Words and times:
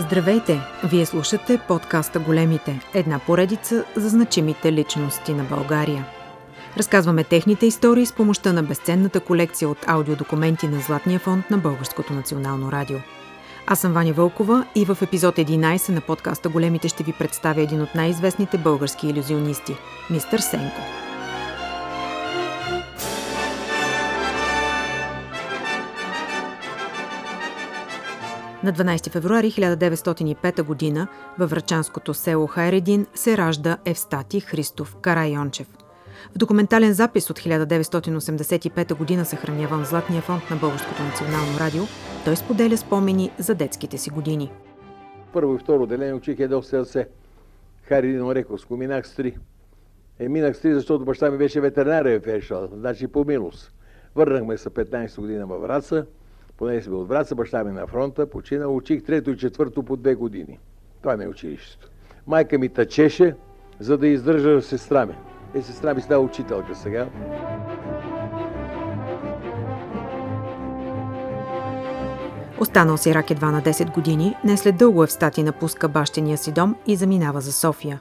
Здравейте! 0.00 0.60
Вие 0.84 1.06
слушате 1.06 1.60
подкаста 1.68 2.18
Големите, 2.18 2.80
една 2.94 3.18
поредица 3.18 3.84
за 3.96 4.08
значимите 4.08 4.72
личности 4.72 5.32
на 5.34 5.44
България. 5.44 6.06
Разказваме 6.76 7.24
техните 7.24 7.66
истории 7.66 8.06
с 8.06 8.12
помощта 8.12 8.52
на 8.52 8.62
безценната 8.62 9.20
колекция 9.20 9.68
от 9.68 9.78
аудиодокументи 9.86 10.68
на 10.68 10.80
Златния 10.80 11.18
фонд 11.18 11.50
на 11.50 11.58
Българското 11.58 12.12
национално 12.12 12.72
радио. 12.72 12.98
Аз 13.66 13.80
съм 13.80 13.92
Ваня 13.92 14.12
Вълкова 14.12 14.66
и 14.74 14.84
в 14.84 14.98
епизод 15.02 15.36
11 15.36 15.88
на 15.88 16.00
подкаста 16.00 16.48
Големите 16.48 16.88
ще 16.88 17.04
ви 17.04 17.12
представя 17.12 17.60
един 17.60 17.82
от 17.82 17.94
най-известните 17.94 18.58
български 18.58 19.08
иллюзионисти– 19.08 19.76
мистер 20.10 20.38
Сенко. 20.38 21.07
На 28.64 28.72
12 28.72 29.10
февруари 29.10 29.50
1905 29.50 30.94
г. 30.94 31.06
във 31.38 31.50
врачанското 31.50 32.14
село 32.14 32.46
Хайредин 32.46 33.06
се 33.14 33.36
ражда 33.36 33.78
Евстати 33.84 34.40
Христов 34.40 34.96
Карайончев. 34.96 35.66
В 36.34 36.38
документален 36.38 36.92
запис 36.92 37.30
от 37.30 37.38
1985 37.38 39.16
г. 39.16 39.24
съхраняван 39.24 39.84
в 39.84 39.88
Златния 39.88 40.22
фонд 40.22 40.50
на 40.50 40.56
Българското 40.56 41.02
национално 41.02 41.58
радио, 41.60 41.82
той 42.24 42.36
споделя 42.36 42.76
спомени 42.76 43.30
за 43.38 43.54
детските 43.54 43.98
си 43.98 44.10
години. 44.10 44.52
Първо 45.32 45.54
и 45.54 45.58
второ 45.58 45.82
отделение 45.82 46.14
учих 46.14 46.40
едно 46.40 46.62
селце. 46.62 47.08
Хайредин 47.82 48.22
Орековско. 48.22 48.76
Минах 48.76 49.08
с 49.08 49.14
три. 49.14 49.36
Е, 50.18 50.28
минах 50.28 50.56
с 50.56 50.60
три, 50.60 50.74
защото 50.74 51.04
баща 51.04 51.30
ми 51.30 51.38
беше 51.38 51.60
ветеринарен 51.60 52.20
фешал, 52.20 52.68
значи 52.72 53.06
по 53.06 53.24
милост. 53.24 53.72
Върнахме 54.14 54.58
се 54.58 54.70
15 54.70 55.20
година 55.20 55.46
във 55.46 55.62
Враца, 55.62 56.06
поне 56.58 56.82
си 56.82 56.90
от 56.90 57.08
Враца, 57.08 57.34
баща 57.34 57.64
ми 57.64 57.72
на 57.72 57.86
фронта, 57.86 58.30
почина, 58.30 58.68
учих 58.68 59.04
трето 59.04 59.30
и 59.30 59.36
четвърто 59.36 59.82
по 59.82 59.96
две 59.96 60.14
години. 60.14 60.58
Това 61.02 61.16
ми 61.16 61.24
е 61.24 61.28
училището. 61.28 61.90
Майка 62.26 62.58
ми 62.58 62.68
тъчеше, 62.68 63.34
за 63.80 63.98
да 63.98 64.08
издържа 64.08 64.62
сестра 64.62 65.06
ми. 65.06 65.14
Е, 65.54 65.62
сестра 65.62 65.94
ми 65.94 66.00
става 66.00 66.24
учителка 66.24 66.74
сега. 66.74 67.08
Останал 72.60 72.96
си 72.96 73.14
рак 73.14 73.30
едва 73.30 73.50
на 73.50 73.62
10 73.62 73.94
години, 73.94 74.36
не 74.44 74.56
след 74.56 74.76
дълго 74.76 75.02
Евстати 75.02 75.42
напуска 75.42 75.88
бащения 75.88 76.38
си 76.38 76.52
дом 76.52 76.76
и 76.86 76.96
заминава 76.96 77.40
за 77.40 77.52
София. 77.52 78.00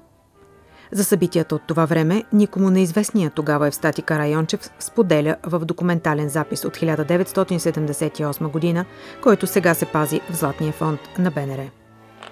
За 0.91 1.03
събитията 1.03 1.55
от 1.55 1.61
това 1.67 1.85
време 1.85 2.23
никому 2.33 2.69
неизвестният 2.69 3.33
тогава 3.33 3.67
Евстати 3.67 4.01
Карайончев 4.01 4.59
споделя 4.79 5.35
в 5.43 5.65
документален 5.65 6.29
запис 6.29 6.65
от 6.65 6.77
1978 6.77 8.51
година, 8.51 8.85
който 9.23 9.47
сега 9.47 9.73
се 9.73 9.85
пази 9.85 10.19
в 10.19 10.35
Златния 10.35 10.73
фонд 10.73 10.99
на 11.19 11.31
БНР. 11.31 11.69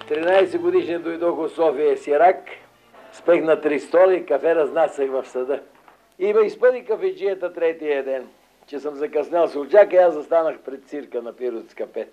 13 0.08 0.58
годишни 0.58 0.98
дойдох 0.98 1.38
от 1.38 1.52
София 1.52 1.98
си 1.98 2.18
рак, 2.18 2.38
спех 3.12 3.44
на 3.44 3.60
три 3.60 3.80
столи, 3.80 4.26
кафе 4.26 4.54
разнасях 4.54 5.10
в 5.10 5.28
съда. 5.28 5.60
И 6.18 6.32
ме 6.32 6.40
изпъди 6.40 6.84
кафеджията 6.84 7.52
третия 7.52 8.04
ден, 8.04 8.26
че 8.66 8.80
съм 8.80 8.94
закъснял 8.94 9.48
с 9.48 9.56
очака 9.56 9.96
и 9.96 9.98
аз 9.98 10.14
застанах 10.14 10.58
пред 10.58 10.88
цирка 10.88 11.22
на 11.22 11.32
Пиротска 11.32 11.86
5. 11.86 12.06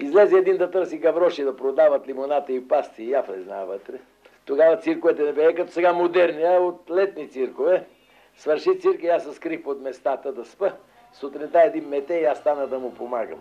Излезе 0.00 0.36
един 0.36 0.56
да 0.56 0.70
търси 0.70 0.98
гавроши 0.98 1.44
да 1.44 1.56
продават 1.56 2.08
лимоната 2.08 2.52
и 2.52 2.68
пасти 2.68 3.02
и 3.02 3.10
я 3.10 3.22
влезна 3.22 3.66
вътре. 3.66 3.94
Тогава 4.44 4.76
цирковете 4.76 5.22
не 5.22 5.32
бяха 5.32 5.54
като 5.54 5.72
сега 5.72 5.92
модерни, 5.92 6.42
а 6.42 6.58
от 6.60 6.90
летни 6.90 7.28
циркове. 7.28 7.86
Свърши 8.36 8.78
цирк 8.80 9.02
и 9.02 9.08
аз 9.08 9.24
се 9.24 9.32
скрих 9.32 9.62
под 9.62 9.80
местата 9.80 10.32
да 10.32 10.44
спа. 10.44 10.72
Сутринта 11.12 11.62
един 11.62 11.88
мете 11.88 12.14
и 12.14 12.24
аз 12.24 12.38
стана 12.38 12.66
да 12.66 12.78
му 12.78 12.94
помагам. 12.94 13.38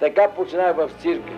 Така 0.00 0.30
починах 0.36 0.76
в 0.76 0.90
цирка. 1.00 1.32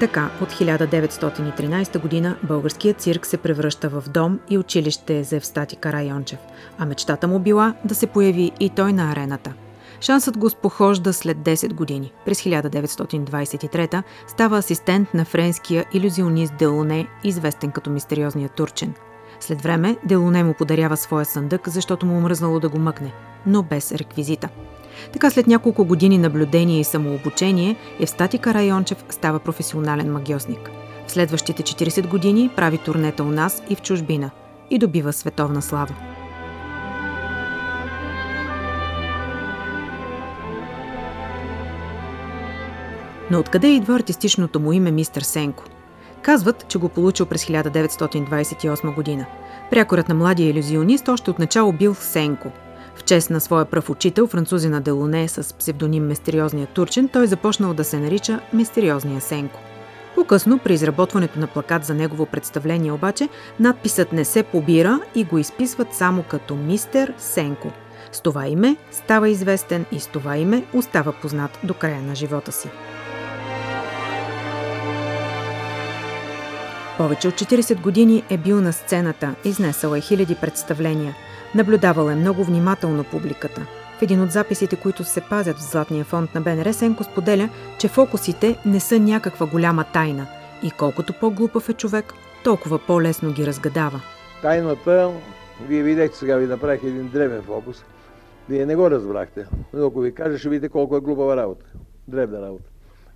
Така, 0.00 0.30
от 0.42 0.52
1913 0.52 2.00
година 2.02 2.36
българският 2.42 3.00
цирк 3.00 3.26
се 3.26 3.36
превръща 3.36 3.88
в 3.88 4.04
дом 4.08 4.40
и 4.50 4.58
училище 4.58 5.22
за 5.22 5.36
Евстати 5.36 5.76
Карайончев, 5.76 6.38
а 6.78 6.86
мечтата 6.86 7.28
му 7.28 7.38
била 7.38 7.74
да 7.84 7.94
се 7.94 8.06
появи 8.06 8.52
и 8.60 8.70
той 8.70 8.92
на 8.92 9.12
арената. 9.12 9.54
Шансът 10.00 10.38
го 10.38 10.50
спохожда 10.50 11.12
след 11.12 11.38
10 11.38 11.74
години. 11.74 12.12
През 12.24 12.42
1923 12.42 14.02
става 14.26 14.58
асистент 14.58 15.14
на 15.14 15.24
френския 15.24 15.84
иллюзионист 15.92 16.56
Делоне, 16.58 17.06
известен 17.24 17.70
като 17.70 17.90
мистериозния 17.90 18.48
турчен. 18.48 18.94
След 19.40 19.62
време 19.62 19.96
Делоне 20.04 20.44
му 20.44 20.54
подарява 20.54 20.96
своя 20.96 21.24
съндък, 21.24 21.68
защото 21.68 22.06
му 22.06 22.16
омръзнало 22.16 22.60
да 22.60 22.68
го 22.68 22.78
мъкне, 22.78 23.12
но 23.46 23.62
без 23.62 23.92
реквизита. 23.92 24.48
Така 25.12 25.30
след 25.30 25.46
няколко 25.46 25.84
години 25.84 26.18
наблюдение 26.18 26.80
и 26.80 26.84
самообучение, 26.84 27.76
Евстати 28.00 28.38
Карайончев 28.38 29.04
става 29.10 29.38
професионален 29.38 30.12
магиосник. 30.12 30.70
В 31.06 31.12
следващите 31.12 31.62
40 31.62 32.08
години 32.08 32.50
прави 32.56 32.78
турнета 32.78 33.24
у 33.24 33.30
нас 33.30 33.62
и 33.68 33.74
в 33.74 33.82
чужбина 33.82 34.30
и 34.70 34.78
добива 34.78 35.12
световна 35.12 35.62
слава. 35.62 36.09
Но 43.30 43.38
откъде 43.38 43.68
идва 43.68 43.94
артистичното 43.94 44.60
му 44.60 44.72
име 44.72 44.90
мистер 44.90 45.22
Сенко? 45.22 45.64
Казват, 46.22 46.68
че 46.68 46.78
го 46.78 46.88
получил 46.88 47.26
през 47.26 47.44
1928 47.44 48.94
година. 48.94 49.26
Прякорът 49.70 50.08
на 50.08 50.14
младия 50.14 50.50
иллюзионист 50.50 51.08
още 51.08 51.30
отначало 51.30 51.72
бил 51.72 51.94
Сенко– 51.94 52.52
в 53.00 53.04
чест 53.04 53.30
на 53.30 53.40
своя 53.40 53.64
пръв 53.64 53.90
учител, 53.90 54.26
французина 54.26 54.80
Делоне 54.80 55.28
с 55.28 55.54
псевдоним 55.54 56.06
Мистериозния 56.06 56.66
турчен, 56.66 57.08
той 57.08 57.26
започнал 57.26 57.74
да 57.74 57.84
се 57.84 57.98
нарича 57.98 58.40
Мистериозния 58.52 59.20
Сенко. 59.20 59.60
По-късно, 60.14 60.58
при 60.58 60.74
изработването 60.74 61.38
на 61.38 61.46
плакат 61.46 61.84
за 61.84 61.94
негово 61.94 62.26
представление 62.26 62.92
обаче, 62.92 63.28
надписът 63.60 64.12
не 64.12 64.24
се 64.24 64.42
побира 64.42 65.00
и 65.14 65.24
го 65.24 65.38
изписват 65.38 65.94
само 65.94 66.22
като 66.22 66.54
Мистер 66.56 67.14
Сенко. 67.18 67.70
С 68.12 68.20
това 68.20 68.46
име 68.48 68.76
става 68.90 69.28
известен 69.28 69.84
и 69.92 70.00
с 70.00 70.06
това 70.06 70.36
име 70.36 70.64
остава 70.74 71.12
познат 71.12 71.58
до 71.64 71.74
края 71.74 72.02
на 72.02 72.14
живота 72.14 72.52
си. 72.52 72.68
Повече 77.00 77.28
от 77.28 77.34
40 77.34 77.82
години 77.82 78.24
е 78.30 78.38
бил 78.38 78.60
на 78.60 78.72
сцената, 78.72 79.34
изнесъл 79.44 79.94
е 79.94 80.00
хиляди 80.00 80.34
представления– 80.34 81.14
Наблюдавал 81.54 82.10
е 82.10 82.14
много 82.14 82.44
внимателно 82.44 83.04
публиката. 83.04 83.66
В 83.98 84.02
един 84.02 84.22
от 84.22 84.30
записите, 84.30 84.76
които 84.76 85.04
се 85.04 85.20
пазят 85.20 85.56
в 85.56 85.70
Златния 85.70 86.04
фонд 86.04 86.34
на 86.34 86.40
БНР, 86.40 86.72
Сенко 86.72 87.04
споделя, 87.04 87.48
че 87.78 87.88
фокусите 87.88 88.58
не 88.66 88.80
са 88.80 88.98
някаква 88.98 89.46
голяма 89.46 89.84
тайна 89.84 90.26
и 90.62 90.70
колкото 90.70 91.12
по-глупав 91.20 91.68
е 91.68 91.72
човек, 91.72 92.14
толкова 92.44 92.78
по-лесно 92.78 93.32
ги 93.32 93.46
разгадава. 93.46 94.00
Тайната, 94.42 95.12
вие 95.68 95.82
видяхте 95.82 96.16
сега, 96.16 96.36
ви 96.36 96.46
направих 96.46 96.82
един 96.82 97.08
древен 97.08 97.42
фокус. 97.42 97.84
Вие 98.48 98.66
не 98.66 98.76
го 98.76 98.90
разбрахте. 98.90 99.46
Но 99.72 99.86
ако 99.86 100.00
ви 100.00 100.14
кажа, 100.14 100.38
ще 100.38 100.48
видите 100.48 100.68
колко 100.68 100.96
е 100.96 101.00
глупава 101.00 101.36
работа. 101.36 101.64
Древна 102.08 102.42
работа. 102.42 102.69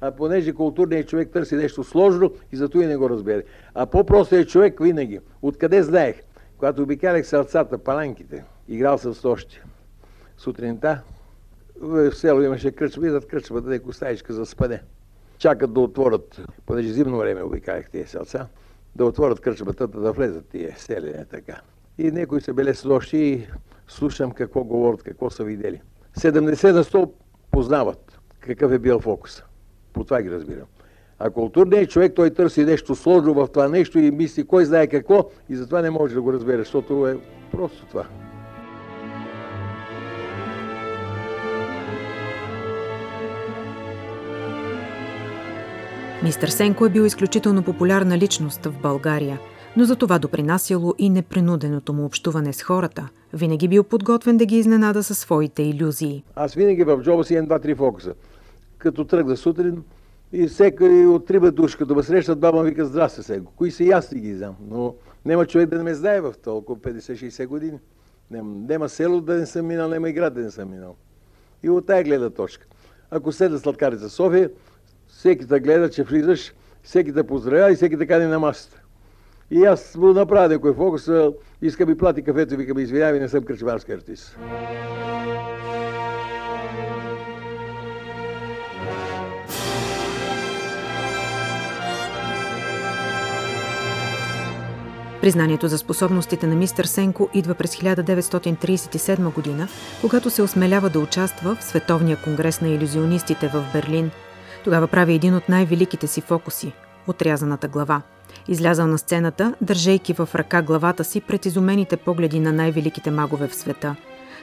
А 0.06 0.10
понеже 0.10 0.52
културният 0.52 1.08
човек 1.08 1.30
търси 1.32 1.56
нещо 1.56 1.84
сложно 1.84 2.32
и 2.52 2.56
зато 2.56 2.80
и 2.80 2.86
не 2.86 2.96
го 2.96 3.10
разбере. 3.10 3.42
А 3.74 3.86
по-простият 3.86 4.48
човек 4.48 4.80
винаги. 4.80 5.20
Откъде 5.42 5.82
знаех? 5.82 6.22
Когато 6.58 6.82
обикалях 6.82 7.26
сърцата, 7.26 7.78
паланките, 7.78 8.44
играл 8.68 8.98
съм 8.98 9.14
с 9.14 9.24
още. 9.24 9.62
Сутринта 10.38 11.02
в 11.80 12.12
село 12.12 12.42
имаше 12.42 12.70
кръчма 12.70 13.06
и 13.06 13.10
зад 13.10 13.26
кръчмата 13.26 13.68
да 13.68 13.92
стаичка 13.92 14.32
за 14.32 14.46
спане. 14.46 14.82
Чакат 15.38 15.72
да 15.72 15.80
отворят, 15.80 16.40
понеже 16.66 16.88
зимно 16.88 17.18
време 17.18 17.42
обикалях 17.42 17.90
тези 17.90 18.08
селца, 18.08 18.46
да 18.96 19.04
отворят 19.04 19.40
кръчмата, 19.40 19.86
да 19.86 20.12
влезат 20.12 20.48
тия 20.48 20.74
селения 20.76 21.26
така. 21.30 21.60
И 21.98 22.10
някои 22.10 22.40
са 22.40 22.54
били 22.54 22.74
с 22.74 22.84
още 22.84 23.16
и 23.16 23.46
слушам 23.88 24.32
какво 24.32 24.64
говорят, 24.64 25.02
какво 25.02 25.30
са 25.30 25.44
видели. 25.44 25.80
70 26.18 26.72
на 26.72 26.84
100 26.84 27.10
познават 27.50 28.18
какъв 28.40 28.72
е 28.72 28.78
бил 28.78 29.00
фокус. 29.00 29.42
По 29.94 30.04
това 30.04 30.22
ги 30.22 30.30
разбирам. 30.30 30.66
А 31.18 31.30
културният 31.30 31.90
човек, 31.90 32.12
той 32.16 32.30
търси 32.30 32.64
нещо 32.64 32.94
сложно 32.94 33.34
в 33.34 33.48
това 33.52 33.68
нещо 33.68 33.98
и 33.98 34.10
мисли 34.10 34.46
кой 34.46 34.64
знае 34.64 34.86
какво 34.86 35.30
и 35.48 35.56
затова 35.56 35.82
не 35.82 35.90
може 35.90 36.14
да 36.14 36.22
го 36.22 36.32
разбере, 36.32 36.58
защото 36.58 37.08
е 37.08 37.16
просто 37.52 37.86
това. 37.86 38.04
Мистер 46.22 46.48
Сенко 46.48 46.86
е 46.86 46.90
бил 46.90 47.02
изключително 47.02 47.62
популярна 47.62 48.18
личност 48.18 48.64
в 48.64 48.80
България, 48.82 49.38
но 49.76 49.84
за 49.84 49.96
това 49.96 50.18
допринасяло 50.18 50.94
и 50.98 51.10
непринуденото 51.10 51.92
му 51.92 52.04
общуване 52.04 52.52
с 52.52 52.62
хората. 52.62 53.08
Винаги 53.32 53.68
бил 53.68 53.84
подготвен 53.84 54.36
да 54.36 54.46
ги 54.46 54.56
изненада 54.56 55.02
със 55.02 55.18
своите 55.18 55.62
иллюзии. 55.62 56.24
Аз 56.36 56.54
винаги 56.54 56.84
в 56.84 57.02
джоба 57.02 57.24
си 57.24 57.34
имам 57.34 57.46
два-три 57.46 57.74
фокуса. 57.74 58.14
Като 58.84 59.04
тръгна 59.04 59.36
сутрин, 59.36 59.82
и 60.32 60.46
всеки 60.46 60.84
от 60.84 61.26
три 61.26 61.50
души, 61.50 61.78
като 61.78 61.94
ме 61.94 62.02
срещат, 62.02 62.40
баба 62.40 62.62
вика, 62.62 62.84
здрасти 62.84 63.22
сега. 63.22 63.46
Кои 63.56 63.70
са, 63.70 63.84
аз 63.84 64.14
ги 64.14 64.34
знам. 64.34 64.56
Но 64.70 64.94
няма 65.24 65.46
човек 65.46 65.68
да 65.68 65.76
не 65.76 65.82
ме 65.82 65.94
знае 65.94 66.20
в 66.20 66.34
толкова 66.44 66.80
50-60 66.80 67.46
години. 67.46 67.78
Нема, 68.30 68.54
нема 68.68 68.88
село 68.88 69.20
да 69.20 69.34
не 69.34 69.46
съм 69.46 69.66
минал, 69.66 69.88
нема 69.88 70.10
и 70.10 70.12
град 70.12 70.34
да 70.34 70.40
не 70.40 70.50
съм 70.50 70.70
минал. 70.70 70.96
И 71.62 71.70
от 71.70 71.86
тая 71.86 72.04
гледа 72.04 72.30
точка. 72.30 72.66
Ако 73.10 73.32
седа 73.32 73.58
сладкарица 73.58 74.10
София, 74.10 74.50
всеки 75.08 75.46
те 75.46 75.60
гледа, 75.60 75.90
че 75.90 76.02
влизаш, 76.02 76.54
всеки 76.82 77.12
те 77.12 77.22
поздравя 77.22 77.72
и 77.72 77.76
всеки 77.76 77.98
те 77.98 78.06
кани 78.06 78.26
на 78.26 78.38
масата. 78.38 78.82
И 79.50 79.64
аз 79.64 79.96
му 79.96 80.12
направя 80.12 80.48
някой 80.48 80.74
фокус, 80.74 81.10
иска 81.62 81.86
ми 81.86 81.96
плати 81.96 82.22
кафето, 82.22 82.56
вика 82.56 82.74
ми 82.74 82.82
извинявай, 82.82 83.20
не 83.20 83.28
съм 83.28 83.44
кръчмарски 83.44 83.92
артист. 83.92 84.38
Признанието 95.24 95.68
за 95.68 95.78
способностите 95.78 96.46
на 96.46 96.54
мистер 96.54 96.84
Сенко 96.84 97.28
идва 97.34 97.54
през 97.54 97.76
1937 97.76 99.34
година, 99.34 99.68
когато 100.00 100.30
се 100.30 100.42
осмелява 100.42 100.90
да 100.90 100.98
участва 100.98 101.54
в 101.54 101.64
Световния 101.64 102.16
конгрес 102.16 102.60
на 102.60 102.68
иллюзионистите 102.68 103.48
в 103.48 103.64
Берлин. 103.72 104.10
Тогава 104.64 104.86
прави 104.86 105.14
един 105.14 105.34
от 105.34 105.48
най-великите 105.48 106.06
си 106.06 106.20
фокуси– 106.20 106.72
отрязаната 107.06 107.68
глава. 107.68 108.02
Излязал 108.48 108.86
на 108.86 108.98
сцената, 108.98 109.54
държейки 109.60 110.12
в 110.12 110.28
ръка 110.34 110.62
главата 110.62 111.04
си 111.04 111.20
пред 111.20 111.46
изумените 111.46 111.96
погледи 111.96 112.40
на 112.40 112.52
най-великите 112.52 113.10
магове 113.10 113.48
в 113.48 113.54
света. 113.54 113.96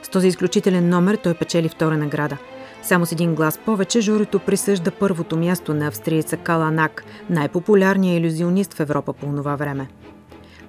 С 0.03 0.09
този 0.09 0.27
изключителен 0.27 0.89
номер 0.89 1.15
той 1.15 1.33
печели 1.33 1.69
втора 1.69 1.97
награда– 1.97 2.37
само 2.83 3.05
с 3.05 3.11
един 3.11 3.35
глас 3.35 3.57
повече 3.57 4.01
журито 4.01 4.39
присъжда 4.39 4.91
първото 4.91 5.37
място 5.37 5.73
на 5.73 5.87
австриеца 5.87 6.37
Каланак, 6.37 7.03
най-популярният 7.29 8.23
иллюзионист 8.23 8.73
в 8.73 8.79
Европа 8.79 9.13
по 9.13 9.25
това 9.25 9.55
време. 9.55 9.87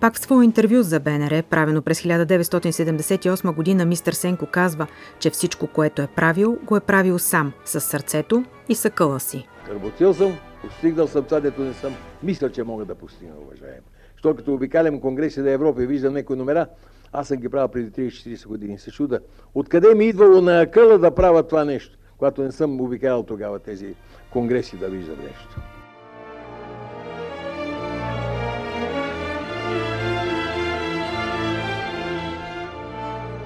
Пак 0.03 0.15
в 0.15 0.21
свое 0.21 0.45
интервю 0.45 0.83
за 0.83 1.01
БНР, 1.01 1.43
правено 1.43 1.83
през 1.83 2.03
1978 2.03 3.55
година, 3.55 3.85
мистер 3.85 4.13
Сенко 4.13 4.47
казва, 4.47 4.87
че 5.19 5.31
всичко, 5.31 5.67
което 5.67 6.03
е 6.03 6.07
правил, 6.07 6.59
го 6.65 6.77
е 6.77 6.81
правил 6.81 7.19
сам, 7.19 7.53
с 7.65 7.81
сърцето 7.81 8.45
и 8.69 8.75
съкъла 8.75 9.21
си. 9.21 9.49
Работил 9.71 10.15
съм, 10.15 10.39
постигнал 10.63 11.07
съм 11.07 11.25
това, 11.25 11.41
дето 11.41 11.63
не 11.63 11.73
съм 11.73 11.95
мисля, 12.23 12.53
че 12.53 12.65
мога 12.65 12.85
да 12.85 12.95
постигна, 12.95 13.35
уважаем. 13.47 13.83
Що 14.17 14.35
като 14.37 14.55
обикалям 14.55 15.01
конгреси 15.01 15.41
на 15.41 15.51
Европа 15.51 15.83
и 15.83 15.87
виждам 15.87 16.15
някои 16.15 16.37
номера, 16.37 16.67
аз 17.13 17.29
съм 17.29 17.37
ги 17.37 17.49
правил 17.49 17.69
преди 17.69 18.11
30-40 18.11 18.47
години. 18.47 18.79
Се 18.79 18.91
чуда. 18.91 19.21
Откъде 19.55 19.95
ми 19.95 20.05
идвало 20.05 20.41
на 20.41 20.61
акъла 20.61 20.99
да 20.99 21.15
правя 21.15 21.43
това 21.43 21.65
нещо, 21.65 21.99
когато 22.19 22.43
не 22.43 22.53
съм 22.53 22.81
обикалял 22.81 23.23
тогава 23.23 23.59
тези 23.59 23.95
конгреси 24.33 24.77
да 24.77 24.89
виждам 24.89 25.19
нещо. 25.19 25.61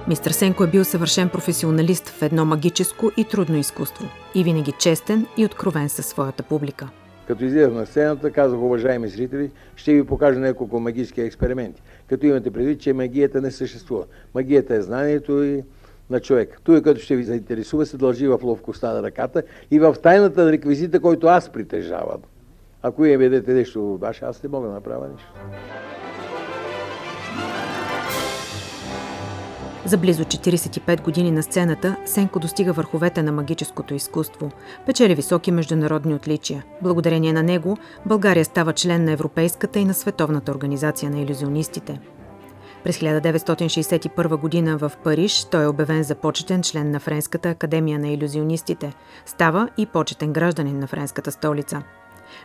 Мистер 0.07 0.31
Сенко 0.31 0.63
е 0.63 0.67
бил 0.67 0.83
съвършен 0.83 1.29
професионалист 1.29 2.09
в 2.09 2.21
едно 2.21 2.45
магическо 2.45 3.11
и 3.17 3.23
трудно 3.23 3.57
изкуство 3.57 4.05
и 4.35 4.43
винаги 4.43 4.71
честен 4.71 5.25
и 5.37 5.45
откровен 5.45 5.89
със 5.89 6.05
своята 6.05 6.43
публика. 6.43 6.89
Като 7.27 7.45
излизах 7.45 7.73
на 7.73 7.85
сцената, 7.85 8.31
казах, 8.31 8.59
уважаеми 8.59 9.07
зрители, 9.07 9.51
ще 9.75 9.93
ви 9.93 10.03
покажа 10.03 10.39
няколко 10.39 10.79
магически 10.79 11.21
експерименти. 11.21 11.81
Като 12.09 12.25
имате 12.25 12.51
предвид, 12.51 12.81
че 12.81 12.93
магията 12.93 13.41
не 13.41 13.51
съществува. 13.51 14.03
Магията 14.35 14.75
е 14.75 14.81
знанието 14.81 15.43
и 15.43 15.63
на 16.09 16.19
човек. 16.19 16.59
Той, 16.63 16.81
като 16.81 16.99
ще 16.99 17.15
ви 17.15 17.23
заинтересува, 17.23 17.85
се 17.85 17.97
дължи 17.97 18.27
в 18.27 18.39
ловкостта 18.43 18.93
на 18.93 19.03
ръката 19.03 19.43
и 19.71 19.79
в 19.79 19.95
тайната 20.03 20.43
на 20.43 20.51
реквизита, 20.51 20.99
който 20.99 21.27
аз 21.27 21.49
притежавам. 21.49 22.21
Ако 22.81 23.01
вие 23.01 23.17
ведете 23.17 23.53
нещо 23.53 23.97
ваше, 23.97 24.25
аз 24.25 24.43
не 24.43 24.49
мога 24.49 24.67
да 24.67 24.73
направя 24.73 25.07
нищо. 25.07 25.33
За 29.87 29.97
близо 29.97 30.23
45 30.23 31.01
години 31.01 31.31
на 31.31 31.43
сцената 31.43 31.95
Сенко 32.05 32.39
достига 32.39 32.73
върховете 32.73 33.23
на 33.23 33.31
магическото 33.31 33.93
изкуство, 33.93 34.51
печели 34.85 35.15
високи 35.15 35.51
международни 35.51 36.13
отличия. 36.13 36.63
Благодарение 36.81 37.33
на 37.33 37.43
него 37.43 37.77
България 38.05 38.45
става 38.45 38.73
член 38.73 39.03
на 39.03 39.11
Европейската 39.11 39.79
и 39.79 39.85
на 39.85 39.93
Световната 39.93 40.51
организация 40.51 41.11
на 41.11 41.19
иллюзионистите. 41.19 41.99
През 42.83 42.99
1961 42.99 44.37
година 44.37 44.77
в 44.77 44.91
Париж 45.03 45.43
той 45.43 45.63
е 45.63 45.67
обявен 45.67 46.03
за 46.03 46.15
почетен 46.15 46.63
член 46.63 46.91
на 46.91 46.99
Френската 46.99 47.49
академия 47.49 47.99
на 47.99 48.07
иллюзионистите. 48.07 48.93
Става 49.25 49.69
и 49.77 49.85
почетен 49.85 50.33
гражданин 50.33 50.79
на 50.79 50.87
френската 50.87 51.31
столица. 51.31 51.83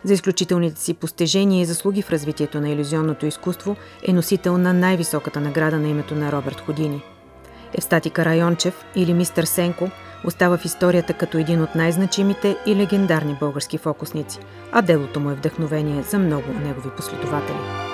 За 0.05 0.15
изключителните 0.15 0.81
си 0.81 0.95
постижения 0.95 1.61
и 1.61 1.65
заслуги 1.65 2.03
в 2.03 2.11
развитието 2.11 2.61
на 2.61 2.69
иллюзионното 2.69 3.27
изкуство 3.27 3.77
е 4.09 4.13
носител 4.13 4.59
на 4.59 4.73
най-високата 4.73 5.41
награда 5.41 5.79
на 5.79 5.89
името 5.89 6.15
на 6.15 6.33
Роберт 6.33 6.61
Ходини– 6.61 7.03
Евстати 7.75 8.11
Карайончев 8.11 8.85
или 8.97 9.15
Мистер 9.15 9.45
Сенко 9.45 9.91
остава 10.25 10.57
в 10.57 10.65
историята 10.65 11.15
като 11.15 11.39
един 11.39 11.63
от 11.63 11.75
най-значимите 11.75 12.57
и 12.67 12.77
легендарни 12.77 13.37
български 13.41 13.79
фокусници, 13.79 14.39
а 14.73 14.83
делото 14.83 15.21
му 15.21 15.31
е 15.31 15.35
вдъхновение 15.35 16.03
за 16.03 16.19
много 16.19 16.53
негови 16.65 16.91
последователи. 16.97 17.92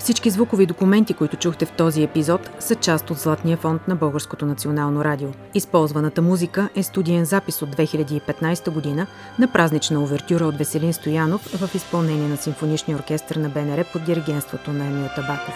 Всички 0.00 0.30
звукови 0.30 0.66
документи, 0.66 1.14
които 1.14 1.36
чухте 1.36 1.66
в 1.66 1.72
този 1.72 2.02
епизод, 2.02 2.50
са 2.58 2.74
част 2.74 3.10
от 3.10 3.18
Златния 3.18 3.56
фонд 3.56 3.88
на 3.88 3.96
Българското 3.96 4.46
национално 4.46 5.04
радио. 5.04 5.28
Използваната 5.54 6.22
музика 6.22 6.68
е 6.74 6.82
студиен 6.82 7.24
запис 7.24 7.62
от 7.62 7.76
2015 7.76 8.70
година 8.70 9.06
на 9.38 9.52
празнична 9.52 10.02
овертюра 10.02 10.44
от 10.44 10.58
Веселин 10.58 10.92
Стоянов 10.92 11.40
в 11.40 11.74
изпълнение 11.74 12.28
на 12.28 12.36
Симфоничния 12.36 12.98
оркестър 12.98 13.36
на 13.36 13.48
БНР 13.48 13.84
под 13.92 14.04
диригенството 14.04 14.72
на 14.72 14.86
Емил 14.86 15.08
Табаков. 15.16 15.54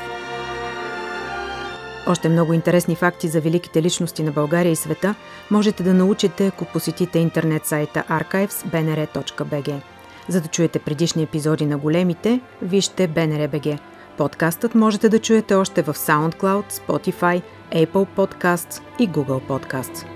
Още 2.07 2.29
много 2.29 2.53
интересни 2.53 2.95
факти 2.95 3.29
за 3.29 3.41
великите 3.41 3.83
личности 3.83 4.23
на 4.23 4.33
България 4.33 4.73
и 4.73 4.77
света 4.77 5.15
можете 5.51 5.83
да 5.83 5.95
научите, 5.95 6.47
ако 6.47 6.65
посетите 6.65 7.19
интернет 7.19 7.67
сайта 7.67 8.05
archives.bnr.bg. 8.11 9.81
За 10.29 10.41
да 10.41 10.49
чуете 10.49 10.79
предишни 10.79 11.23
епизоди 11.23 11.67
на 11.67 11.79
големите, 11.79 12.41
вижте 12.63 13.09
BNR.bg– 13.09 13.79
Подкастът 14.17 14.75
можете 14.75 15.09
да 15.09 15.19
чуете 15.19 15.55
още 15.55 15.83
в 15.83 15.95
SoundCloud, 15.95 16.73
Spotify, 16.73 17.43
Apple 17.73 18.07
Podcasts 18.17 18.83
и 18.99 19.09
Google 19.09 19.41
Podcasts. 19.49 20.14